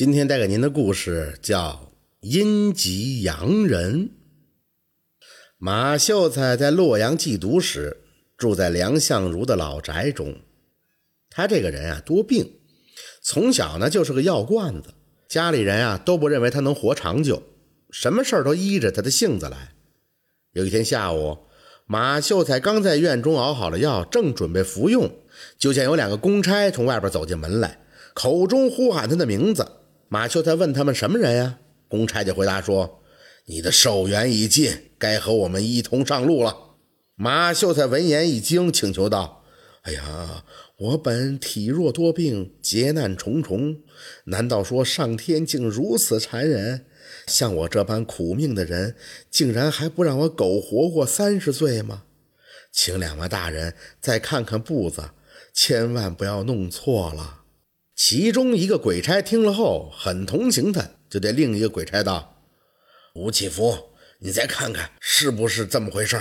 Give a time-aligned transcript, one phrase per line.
[0.00, 1.90] 今天带给您的故事叫
[2.26, 4.08] 《阴极阳人》。
[5.58, 7.98] 马秀才在洛阳寄读时，
[8.34, 10.36] 住在梁相如的老宅中。
[11.28, 12.50] 他这个人啊，多病，
[13.20, 14.94] 从小呢就是个药罐子，
[15.28, 17.42] 家里人啊都不认为他能活长久，
[17.90, 19.74] 什么事儿都依着他的性子来。
[20.52, 21.40] 有一天下午，
[21.84, 25.10] 马秀才刚在院中熬好了药，正准备服用，
[25.58, 27.80] 就见有两个公差从外边走进门来，
[28.14, 29.72] 口中呼喊他的名字。
[30.12, 31.60] 马秀才问他们什么人呀？
[31.86, 33.00] 公差就回答说
[33.46, 36.72] ：“你的寿元已尽，该和我们一同上路了。”
[37.14, 39.44] 马秀才闻言一惊，请求道
[39.82, 40.44] ：“哎呀，
[40.78, 43.82] 我本体弱多病，劫难重重，
[44.24, 46.86] 难道说上天竟如此残忍？
[47.28, 48.96] 像我这般苦命的人，
[49.30, 52.02] 竟然还不让我苟活过三十岁吗？
[52.72, 55.10] 请两位大人再看看步子，
[55.54, 57.36] 千万不要弄错了。”
[58.02, 62.42] 其中一个鬼差听了后很同情他，就对另一个鬼差道
[63.14, 63.76] ：“吴启福，
[64.20, 66.18] 你再看看是不是这么回事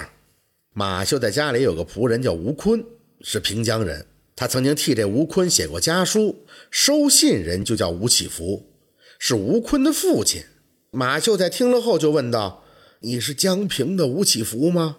[0.73, 2.83] 马秀在家里有个仆人叫吴坤，
[3.21, 4.08] 是平江人。
[4.36, 8.73] 他曾经替这吴坤写过家书，收信人就叫吴启福，
[9.17, 10.43] 是吴坤的父亲。
[10.91, 12.66] 马秀才听了后就问道
[12.99, 14.97] ：“你是江平的吴启福吗？”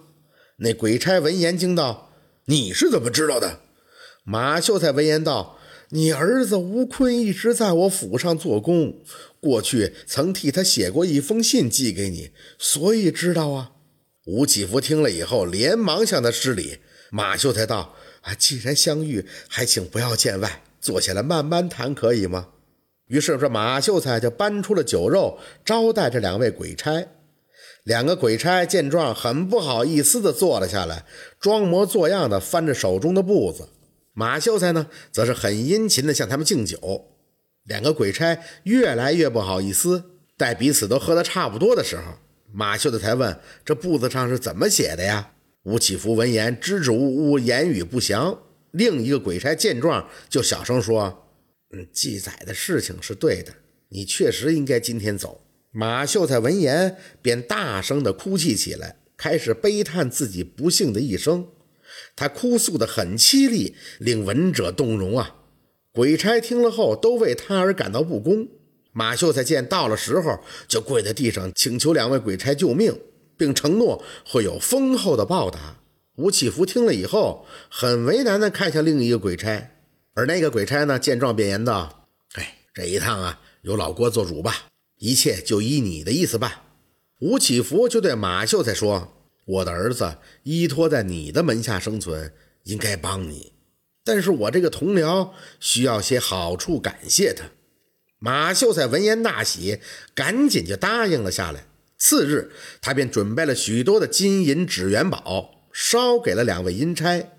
[0.56, 2.10] 那鬼差闻言惊道
[2.48, 3.60] ：“你是怎么知道的？”
[4.24, 5.58] 马秀才闻言道。
[5.92, 8.94] 你儿子吴坤一直在我府上做工，
[9.40, 13.72] 过去曾替他写过一封信寄给你，所以知道啊。
[14.26, 16.78] 吴启福听了以后，连忙向他施礼。
[17.10, 22.50] 马秀才道：“啊，既然相遇，还请不要见外，坐下来慢慢谈，可以吗？”
[23.08, 27.08] 于是这马秀才就搬出了酒肉，招待这两位鬼差。
[27.82, 31.04] 两个鬼差见状，很不好意思地坐了下来，
[31.40, 33.68] 装模作样的翻着手中的簿子。
[34.20, 37.16] 马秀才呢，则是很殷勤地向他们敬酒。
[37.64, 42.18] 两个鬼差越来越不好意思，待彼此都喝得差不多的时候，
[42.52, 45.32] 马秀才才问：“这簿子上是怎么写的呀？”
[45.64, 48.38] 吴启福闻言支支吾吾，言语不详。
[48.72, 51.26] 另一个鬼差见状，就小声说
[51.72, 53.54] ：“嗯，记载的事情是对的，
[53.88, 61.46] 你确实应该今天走。”马秀才闻言便大声地哭泣起来，开始悲叹自己不幸的一生。
[62.16, 65.36] 他哭诉得很凄厉，令闻者动容啊！
[65.92, 68.48] 鬼差听了后，都为他而感到不公。
[68.92, 73.00] 马秀才见到了时候，就跪在地上请求两位鬼差救命，
[73.36, 75.78] 并承诺会有丰厚的报答。
[76.16, 79.70] 吴启福听了以后，很为难地看向另一个鬼差，
[80.14, 84.66] 而那个鬼差呢，见状便言道：“哎，这一趟啊，由老郭做主吧，
[84.98, 86.52] 一切就依你的意思办。”
[87.20, 89.19] 吴启福就对马秀才说。
[89.50, 92.32] 我的儿子依托在你的门下生存，
[92.64, 93.52] 应该帮你，
[94.04, 97.46] 但是我这个同僚需要些好处感谢他。
[98.18, 99.80] 马秀才闻言大喜，
[100.14, 101.64] 赶紧就答应了下来。
[101.98, 107.30] 次日，他便准备了许多的金银纸元宝，烧给了两位阴差。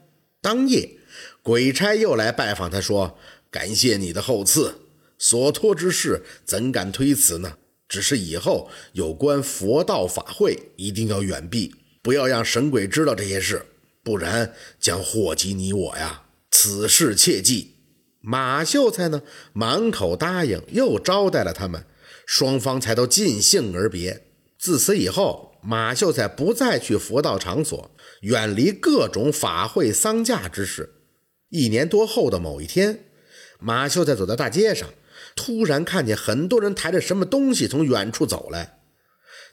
[0.41, 0.97] 当夜，
[1.41, 3.17] 鬼差又来拜访他，说
[3.49, 4.81] ：“感谢你的厚赐，
[5.17, 7.57] 所托之事怎敢推辞呢？
[7.87, 13.65] 只是以后有关佛道法会，一定要远避。”不要让神鬼知道这些事，
[14.03, 16.23] 不然将祸及你我呀！
[16.49, 17.75] 此事切记。
[18.19, 19.23] 马秀才呢，
[19.53, 21.85] 满口答应，又招待了他们，
[22.25, 24.27] 双方才都尽兴而别。
[24.59, 27.91] 自此以后，马秀才不再去佛道场所，
[28.21, 30.93] 远离各种法会丧驾之事。
[31.49, 33.05] 一年多后的某一天，
[33.59, 34.89] 马秀才走在大街上，
[35.35, 38.80] 突然看见很多人抬着什么东西从远处走来。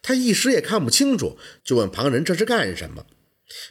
[0.03, 3.07] 他一时也看不清楚，就问旁人这是干什么。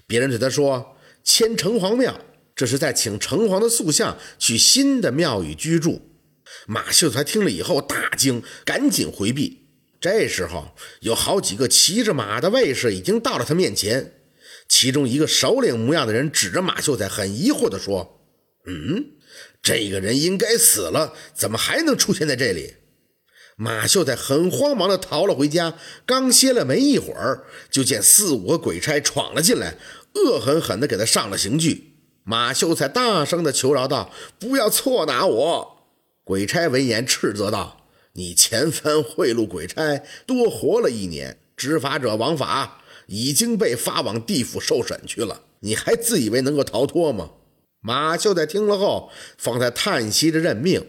[0.05, 2.19] 别人对他说：“迁城隍庙，
[2.55, 6.01] 这是在请城隍的塑像去新的庙宇居住。”
[6.65, 9.67] 马秀才听了以后大惊，赶紧回避。
[9.99, 14.13] 这时候，有好几个骑着马的卫士已经到了他面前。
[14.69, 18.21] 其中一个首领模样的人指着马秀才，很疑惑地说
[18.65, 19.11] ：“嗯，
[19.61, 22.75] 这个人应该死了，怎么还能出现在这里？”
[23.59, 25.73] 马秀才很慌忙地逃了回家，
[26.05, 29.77] 刚歇了没一会儿，就见四五个鬼差闯了进来，
[30.13, 31.95] 恶狠狠地给他上了刑具。
[32.23, 35.77] 马秀才大声地求饶道：“不要错拿我！”
[36.23, 47.31] 鬼差闻言斥责道：“你前番贿赂鬼差，多活了一年，执法者王法，已经被发往地府受审去了，你还自以为能够逃脱吗？”
[47.81, 50.85] 马秀才听了后，方才叹息着认命。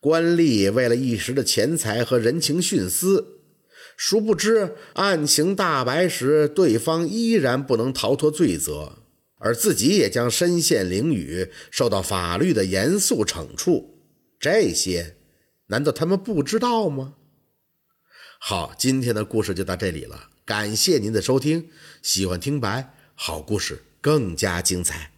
[0.00, 3.40] 官吏为了一时的钱财和人情徇私，
[3.96, 9.02] 殊不知案情大白时，对方依然不能逃脱罪责，
[9.36, 13.98] 而自己也将身陷囹圄，受到法律的严肃惩处。
[14.38, 15.16] 这些，
[15.66, 17.16] 难道他们不知道吗？
[18.38, 21.68] 好，今天的故事就到这里了，感谢您的收听。
[22.00, 25.12] 喜欢听白，好故事更加精彩。